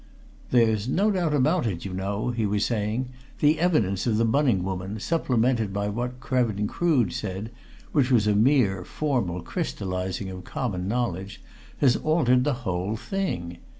"There's 0.49 0.87
no 0.89 1.11
doubt 1.11 1.31
about 1.35 1.67
it, 1.67 1.85
you 1.85 1.93
know," 1.93 2.31
he 2.31 2.47
was 2.47 2.65
saying. 2.65 3.09
"The 3.39 3.59
evidence 3.59 4.07
of 4.07 4.17
the 4.17 4.25
Bunning 4.25 4.63
woman, 4.63 4.99
supplemented 4.99 5.71
by 5.71 5.89
what 5.89 6.19
Krevin 6.19 6.67
Crood 6.67 7.13
said 7.13 7.51
which 7.91 8.09
was 8.11 8.25
a 8.25 8.33
mere, 8.33 8.83
formal, 8.83 9.43
crystallizing 9.43 10.31
of 10.31 10.43
common 10.43 10.87
knowledge 10.87 11.39
has 11.77 11.97
altered 11.97 12.45
the 12.45 12.53
whole 12.65 12.95
thing. 12.95 13.59